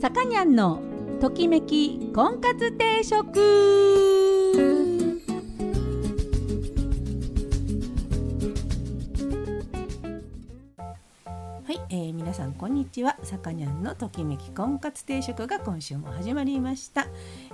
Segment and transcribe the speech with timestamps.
[0.00, 0.80] さかにゃんの
[1.20, 3.38] ときめき婚活定食。
[11.66, 13.18] はい、えー、皆さんこんにちは。
[13.22, 17.06] さかにゃんのときめき婚活定食が今週も始まりました、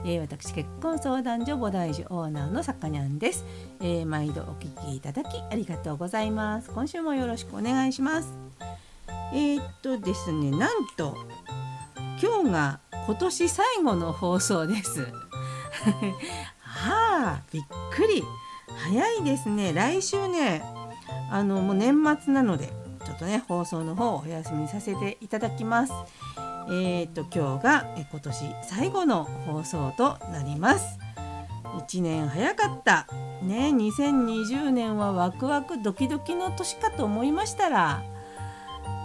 [0.04, 3.44] えー、私結婚相談所菩提寺オーナーのさかにゃんです、
[3.80, 6.70] えー、毎度お聞きいただきありがとうございます。
[6.70, 8.32] 今週もよろしくお願いします。
[9.32, 11.16] えー、っとですねなんと
[12.20, 15.06] 今日が今年最後の放送です。
[16.60, 17.62] はあびっ
[17.92, 18.22] くり。
[18.68, 19.72] 早いですね。
[19.72, 20.62] 来週ね
[21.30, 22.72] あのもう年末なので
[23.04, 25.92] ちょっとね放送の方お休みさせていただきます。
[26.68, 30.98] えーと今日が今年最後の放送となります。
[31.78, 33.06] 1年早かった。
[33.42, 38.02] ね2020年はワクワクドキドキの年かと思いましたら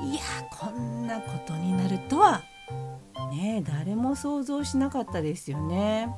[0.03, 2.41] いやこんなことになるとは
[3.31, 6.09] ね誰も想像しなかったですよね。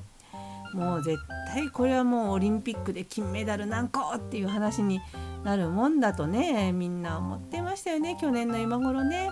[0.74, 5.00] もう絶対これはもうオリンピックで金メダル何個っていう話に
[5.44, 9.30] なるもんだとねみんな思ってましたよね去年の今頃ね。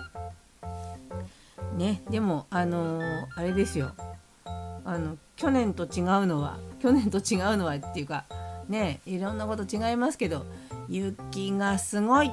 [1.76, 3.92] ねでもあのー、あれですよ
[4.84, 8.24] あの去年と違うのは去年と違うのはっていうか
[8.68, 10.44] ねいろんなこと違いますけど
[10.88, 12.30] 雪がすごい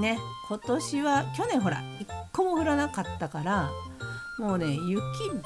[0.00, 3.70] ね今年は去年ほら1個も降らなかったから
[4.40, 4.98] もうね雪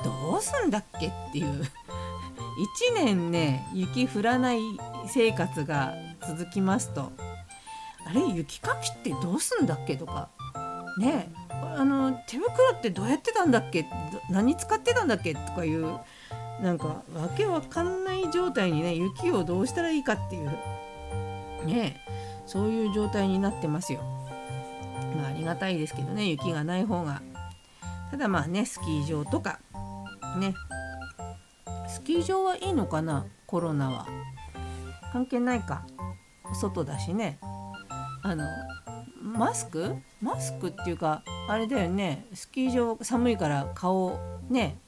[0.04, 1.62] どうすんだっけっていう。
[2.94, 4.60] 1年ね雪降らない
[5.08, 5.92] 生活が
[6.28, 7.10] 続きますと。
[8.06, 10.28] あれ雪かきってどうすんだっけとか。
[10.98, 11.32] ね
[11.76, 13.84] あの手袋ってどうやってたんだっけ？
[14.30, 15.98] 何使ってたんだっけとかいう
[16.62, 17.02] なんかわ
[17.36, 20.52] けわかんない状態にね雪をどうしたらいいかっていう。
[21.66, 22.00] ね
[22.46, 24.02] そういう状態になってますよ。
[25.16, 27.20] まあありがたいですけどね雪がない方が。
[28.14, 29.58] ただまあねスキー場とか
[30.38, 30.54] ね。
[31.88, 34.06] スキー場はいいのかなコロナは。
[35.12, 35.84] 関係ないか。
[36.54, 37.40] 外だしね。
[38.22, 38.44] あの
[39.20, 39.96] マスク？
[40.22, 42.24] マスクっていうかあれだよね。
[42.34, 44.16] スキー場寒いから顔
[44.48, 44.78] ね。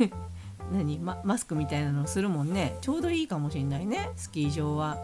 [0.72, 2.78] 何、ま、マスクみたいなのするもんね。
[2.80, 4.96] ちょうどいいかもしんないねスキー場は。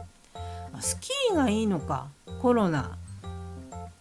[0.81, 2.07] スキーがいいのか
[2.41, 2.97] コロナ。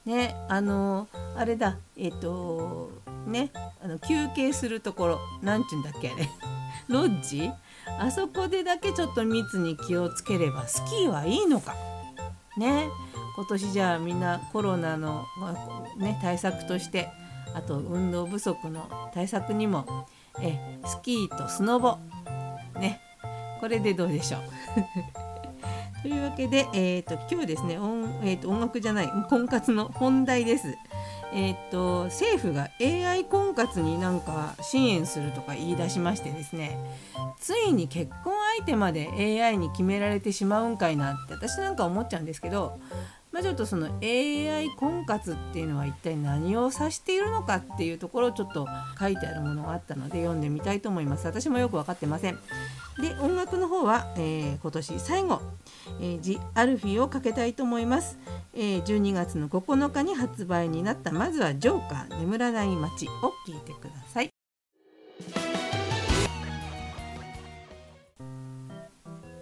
[0.05, 3.51] ねあのあれだえっ、ー、とね
[3.81, 6.29] あの休憩するところ何て言うんだっけあれ。
[6.87, 7.51] ロッジ？
[7.99, 11.75] あそこでだけちょっと密に気をつければスキーはいいのか。
[12.57, 12.87] ね。
[13.35, 15.25] 今年じゃあみんなコロナの、
[15.97, 17.09] ね、対策として
[17.53, 20.07] あと運動不足の対策にも
[20.41, 21.97] えスキーとスノボ。
[22.79, 22.99] ね。
[23.59, 24.41] これでどうでしょう。
[26.03, 30.77] というわけで、えーと、今日ですね音,、えーと、音楽じゃない婚活の本題です。
[31.33, 36.79] えーと、政府が AI 婚活になんか支援するとか言い出しましてですね
[37.39, 39.09] ついに結婚相手まで
[39.43, 42.79] AI に決められてしまうんかいなって私なんか思っちゃうんですけど、
[43.37, 48.67] まあ、ちょっとその AI 婚活っていうのは一体何を指しているのかっていうところをちょっと
[48.99, 51.27] 書いてあるものがあったので読んでみたいと思います。
[51.27, 52.39] 私もよく分かってません。
[52.99, 55.39] で音楽の方は、えー、今年最後
[56.01, 58.17] えー、ジ・アルフィーをかけたいと思います、
[58.55, 64.31] えー、12月の9日に発売になったまずはジョーカー眠らない街を聞いてください。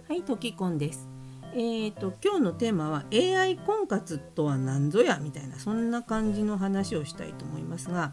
[0.06, 1.15] はいトキコンです。
[1.58, 8.12] えーと、今日のテーマは AI 婚活とは何ぞやみたいなそんな感じの話をしたいと思いますが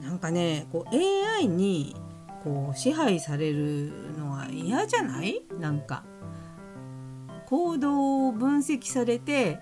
[0.00, 0.96] なんかねこう
[1.38, 1.94] AI に
[2.42, 5.42] こう支配されるのは嫌じゃない？
[5.60, 6.02] なんか
[7.46, 9.60] 行動を分析されて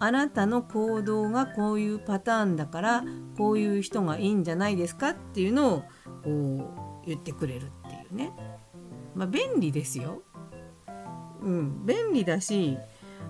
[0.00, 3.04] あなたの行動がこういうパターンだから
[3.38, 5.80] こういう人がいいんじゃないですかっていうのを
[6.24, 6.30] こ
[7.04, 8.32] う言ってくれるっていうね。
[9.14, 10.22] まあ、便利ですよ。
[11.46, 12.76] うん、便利だし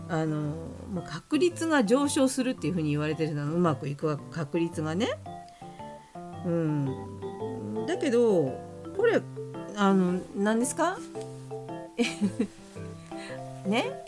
[0.09, 0.54] あの
[0.93, 5.09] ま確率が上昇するっていうふうに言われてるのうまくいく確率がね。
[6.47, 8.45] うん、だけど
[8.97, 9.21] これ
[9.77, 10.97] あの何ですか？
[13.66, 14.03] ね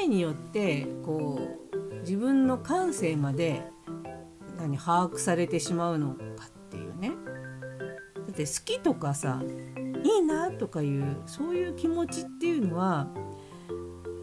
[0.00, 1.40] ？AI によってこ
[1.72, 3.62] う自分の感性まで
[4.58, 6.16] 何把握されてしまうのか
[6.46, 7.12] っていうね。
[8.16, 9.40] だって好きとかさ
[10.04, 13.08] いいなとかいうそういう気持ちっていうのは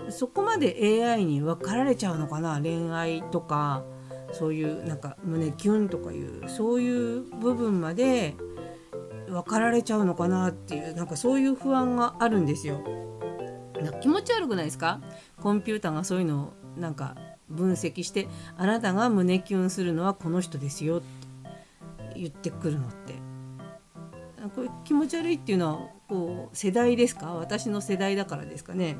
[0.09, 2.59] そこまで AI に分かられちゃうのかな？
[2.61, 3.83] 恋愛とか
[4.31, 8.35] そういうなんか胸キュンとかいうそういう部分まで
[9.27, 12.83] 分かられちゃうのかなっていうなんかそういう不安があるんですよ。
[14.01, 15.01] 気持ち悪くないですか？
[15.41, 17.15] コンピューターがそういうのをなんか
[17.49, 18.27] 分析して
[18.57, 21.07] あなたが胸キュンするのはこの人ですよって
[22.15, 23.15] 言ってくるのって
[24.55, 27.33] これ気持ち悪いっていうのはこう世代ですか？
[27.33, 28.97] 私の世代だからですかね。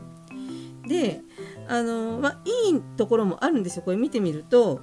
[0.87, 1.21] で
[1.67, 3.83] あの、まあ、いいところもあるんですよ。
[3.83, 4.81] これ見てみると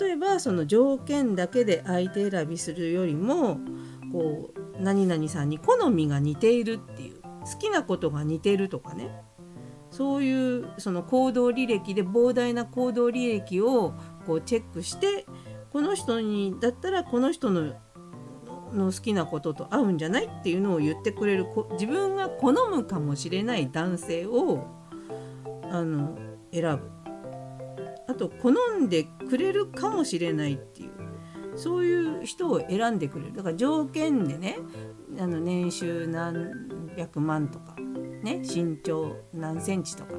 [0.00, 3.58] 例えばその条件だけで相手選びするよりも
[4.12, 9.22] こう何々さんに好みが似ているっていう好きなことが似てるとかね。
[9.90, 13.94] そういうその行動履歴で膨大な行動履歴を
[14.26, 15.24] こうチェックして
[15.72, 17.74] この人にだったらこの人の
[18.72, 24.66] の好きなことと合うんじゃないっていうのを言ってくれる自分が好むかもしれない男性を
[25.74, 26.16] あの
[26.52, 26.90] 選ぶ。
[28.06, 30.90] あと好んでくれるかもしれないっていう。
[31.56, 33.32] そういう人を選んでくれる。
[33.32, 34.56] だから条件でね
[35.18, 37.74] あの年収何百万とか、
[38.22, 40.14] ね、身長何センチとか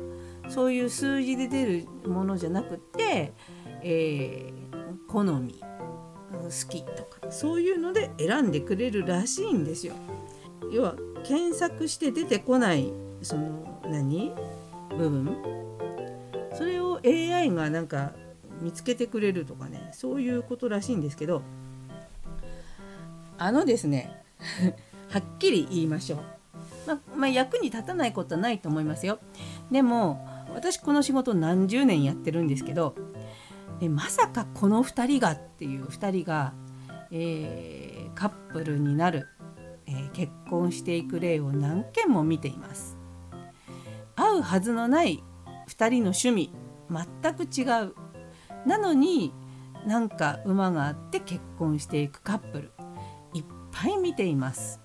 [0.49, 3.33] そういう数字で出るものじゃなくて、
[3.81, 9.93] えー、好み好きとかそういうので選んでくれるらしいんですよ。
[10.71, 12.91] 要は検索して出てこない
[13.21, 14.33] その何？
[14.97, 15.37] 部分。
[16.53, 18.13] それを AI がなんか
[18.61, 21.41] 見つけてくれるとかねそういうことらしいんですけど
[23.37, 24.23] あのですね
[25.09, 26.19] はっきり言いましょう、
[26.87, 29.19] ままあ、役に立たないことはないと思いますよ。
[29.71, 32.95] でも私この仕事何十年やってるんですけど
[33.81, 36.53] えまさかこの2人がっていう2人が、
[37.11, 39.27] えー、カップルになる、
[39.85, 42.94] えー、結婚していく例を何件も見ています。
[44.15, 45.23] 合うはずのない
[45.69, 46.51] 2人の趣味
[46.89, 47.95] 全く違う。
[48.65, 49.33] なのに
[49.85, 52.71] なんか馬があって結婚していくカップル
[53.33, 54.81] いっぱい見ています。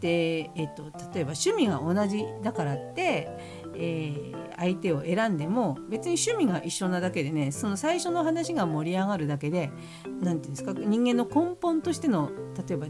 [0.00, 0.84] で、えっと、
[1.14, 3.28] 例えば趣味が同じだからって、
[3.74, 9.72] えー、相手を選んでも別に趣味が一緒なだけでねその最初の話が盛り上がるだけで
[10.04, 12.30] 何て言うんですか人間の根本としての
[12.68, 12.86] 例えば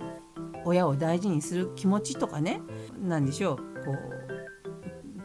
[0.65, 2.61] 親を大事にする気持ちとかね
[3.01, 3.63] 何でしょうこ
[3.93, 4.22] う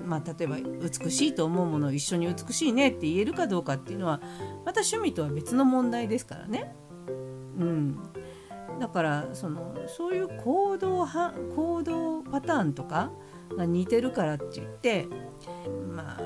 [0.07, 4.21] まあ、例えば美しいと思うものを一緒に美しいねって言えるかどうかっていうのは
[4.65, 6.73] また趣味とは別の問題ですからね。
[7.59, 7.99] うん、
[8.79, 13.11] だからそのそういう行動は行動パターンとか
[13.57, 15.07] が似てるからって言って
[15.93, 16.17] ま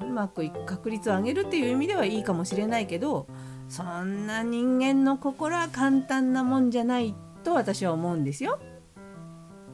[0.00, 3.26] あうまくいく確率を上げるっていう意味ではいいかもしれないけど
[3.68, 8.58] そんな人間の心は簡単なもんじゃないと私は思うんですよ。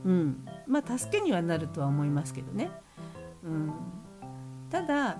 [0.05, 2.71] うん、まあ助けにはなるとは思いますけどね。
[3.45, 3.73] うん、
[4.71, 5.19] ただ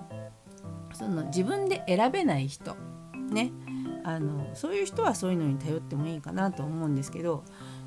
[0.93, 2.75] その自分で選べない人
[3.29, 3.51] ね。
[4.05, 7.45] あのそういう人はそういうのに頼ってもいいかなと思うんですけど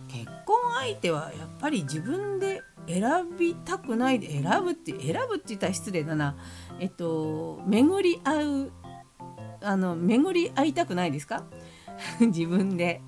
[0.09, 3.03] 結婚相手はやっぱり自分で選
[3.39, 6.37] びたくないで選ぶって選ぶって言ったら失礼だな。
[6.81, 8.73] えっと巡り合う
[9.63, 11.45] あの巡り合いたくないですか？
[12.21, 13.03] 自分で、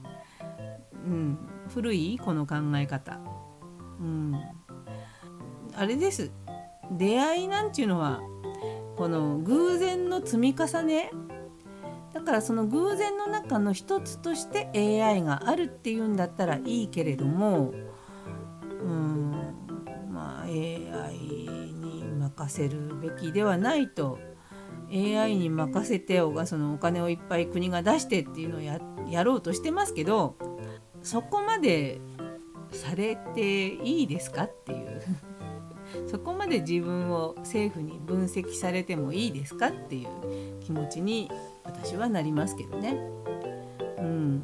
[1.07, 1.39] うん、
[1.69, 3.21] 古いこの考え方、
[4.01, 4.35] うん、
[5.75, 6.31] あれです。
[6.93, 8.21] 出会いなんていうのは
[8.97, 11.11] この偶然の積み重ね。
[12.13, 17.73] だからその偶然の中の一つとして AI があるっていうんだったらいいけれども
[18.83, 19.33] うん
[20.11, 24.19] まあ AI に任せるべきではないと。
[24.91, 28.81] AI に任せておそのお金をいっぱい国が出してっていうのをや
[29.11, 30.37] やろうとしてますけど
[31.03, 32.01] そこまで
[32.73, 35.03] されていいですかっていう。
[36.11, 41.31] そこまで自分を政府に分析されてもいいですかっていう気持ちに
[41.65, 42.99] 私はなりますけどね。
[43.99, 44.43] うん、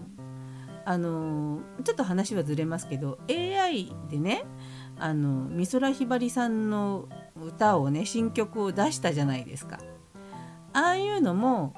[0.84, 4.44] あのちょっと話はずれますけど AI でね
[4.98, 7.08] あの美空ひばりさんの
[7.40, 9.78] 歌をね新曲を出したじゃないですか。
[10.72, 11.72] ああいうのも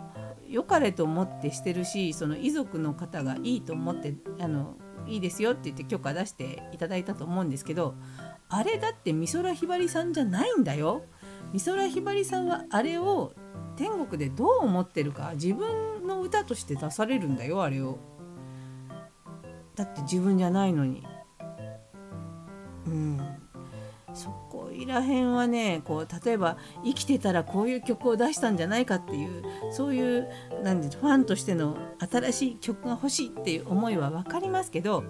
[0.49, 4.75] 良かれと思ってしてるしその遺族の方がいいと思ってあの
[5.07, 7.95] いいですよって言って許可出していただいたと思うんですけど
[8.49, 11.05] あれだって美空ひばりさんじゃないんだよ。
[11.53, 13.33] 美空ひばりさんはあれを
[13.77, 17.99] 天国でどう思ってるか自分の歌として出されるんだよあれを。
[19.75, 21.05] だって自分じゃないのに。
[22.87, 23.21] うん。
[24.15, 30.29] そこいらへんはねこう例えば生きてたらこういう曲を出したんじゃないかっていうそういう
[30.63, 31.77] なんでファンとしての
[32.11, 35.05] 新しい曲が欲しいっていう思いは分かりますけど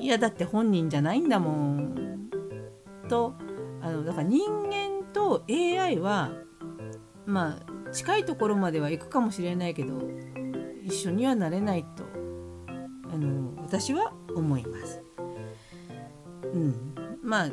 [0.00, 2.03] いやだって本人じゃないんだもん。
[3.08, 3.34] と
[3.80, 6.32] あのだから人間と AI は
[7.26, 10.00] まあ近いところまでは行くかもしれないけど
[10.82, 12.04] 一緒にはなれないと
[13.12, 15.02] あの私は思います。
[16.52, 17.50] うん、まあ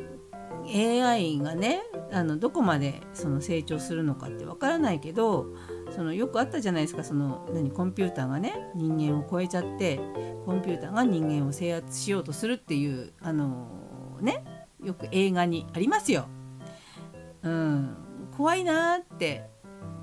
[0.66, 1.82] AI がね
[2.12, 5.48] あのどこまでその成長するのかってわからないけど
[5.92, 9.98] そのよくあったじゃないですかその何コンピューターがね人間を超えちゃって
[10.46, 14.44] コンピューターが人間を制圧しようとするっていうあのね
[14.84, 16.28] よく映画にありますよ。
[17.44, 17.96] うん、
[18.36, 19.50] 怖いなって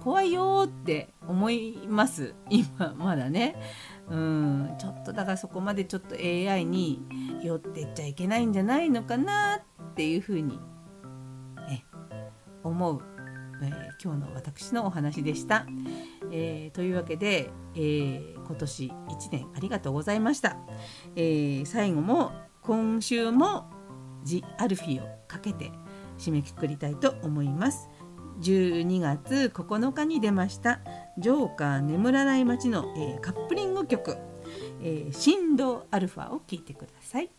[0.01, 3.57] 怖いよって思います今まだね。
[4.09, 7.03] うんちょっとだからそこまでちょっと AI に
[7.43, 10.59] 寄ってっちゃいけないんじゃないのかなっていうふうに、
[11.71, 11.83] え
[12.65, 13.03] 思う、
[13.63, 13.71] えー、
[14.03, 15.67] 今日の私のお話でした。
[16.31, 18.93] えー、というわけで、えー、今年1
[19.31, 20.57] 年ありがとうございました。
[21.17, 22.33] え最後も
[22.63, 23.71] 今週も
[24.29, 25.73] 「ジ・アルフィ」をかけて
[26.19, 27.89] 締めくくりたいと思います。
[28.41, 30.81] 12月9日に出ました
[31.19, 34.17] 「ジョーカー眠らない街の」えー、カップリング曲
[34.81, 37.31] 「えー、振動アルファ」を聴いてください。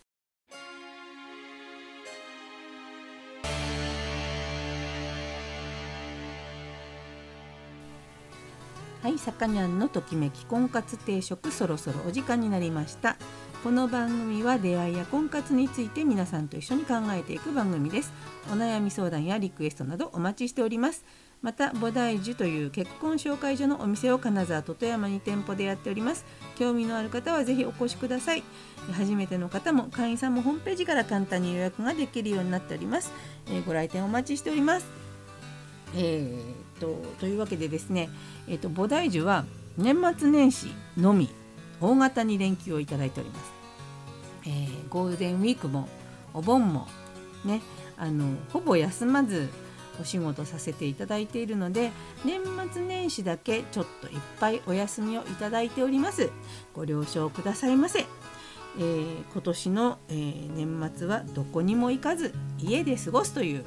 [9.01, 13.15] はい、さかにゃんのときめき婚活定食そろそろお時間になりました。
[13.61, 18.13] この番組は出会いや婚活について皆さんと一緒に考えていく番組です。
[18.49, 21.03] お悩み相談やリクエストなどお待ちしております。
[21.41, 26.25] また菩提樹という結婚紹介所のお店を金沢と富山に店舗でやっております。
[26.57, 28.43] 興味のある方はぜひお越しください。
[28.93, 33.11] 初めての方も会員さんもホームページから簡単に予約ができるようになっております、
[33.47, 34.87] えー、ご来店お待ちしております。
[35.97, 38.09] えー、とというわけでですね、
[38.47, 39.43] えーと、菩提樹は
[39.77, 41.29] 年末年始のみ
[41.81, 43.53] 大型に連休をいただいております、
[44.45, 45.87] えー、ゴールデンウィークも
[46.33, 46.87] お盆も
[47.45, 47.61] ね
[47.97, 49.49] あのほぼ休まず
[50.01, 51.91] お仕事させていただいているので
[52.23, 56.31] 年末年始だけちょっといっぱいお休みをいただいております。
[56.73, 63.65] ご了承くださいませ、えー、今年の、えー、年末はどこにも行かず家で過ごすという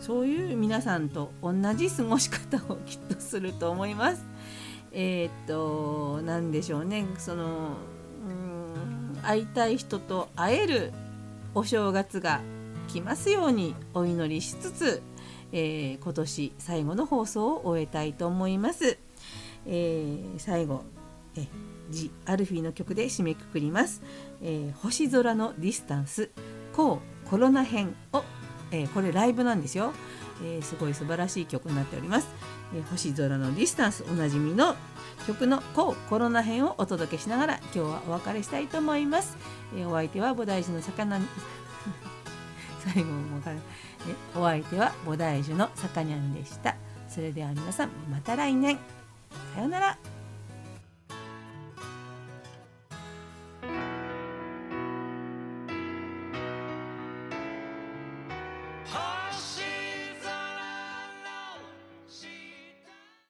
[0.00, 4.24] そういう皆さんと同じ過ごし方をきっとすると思います。
[4.92, 7.76] えー、っと何でしょうねその
[8.26, 10.92] うん会いたい人と会える
[11.54, 12.40] お正月が
[12.88, 15.02] 来ますようにお祈りしつつ、
[15.52, 18.98] えー、今年最後の放送を終えたいと思います。
[19.66, 20.82] えー、最後
[21.36, 21.46] え
[21.90, 24.02] ジ・アルフィーの曲で締めくくります。
[24.42, 26.30] えー、星空のディスタンス
[26.74, 28.22] ココロナ編を、
[28.70, 29.92] えこれライブなんですよ。
[30.42, 32.28] えー、すごい素晴らしい曲になっております、
[32.74, 34.76] えー、星空のディスタンスおなじみの
[35.26, 39.36] 曲のココロナ編をお届けしながら今日はお別れしたいと思います、
[39.76, 41.20] えー、お相手は菩提寺の魚
[42.84, 43.58] 最後もかえ
[44.34, 46.76] お相手は菩提樹のさかにゃんでした。
[47.08, 48.78] それでは皆さんまた来年。
[49.54, 50.11] さようなら。